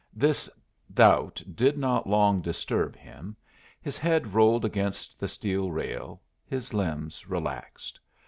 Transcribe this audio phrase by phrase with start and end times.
[0.15, 0.49] This
[0.91, 3.35] doubt did not long disturb him.
[3.83, 7.99] His head rolled against the steel rail, his limbs relaxed.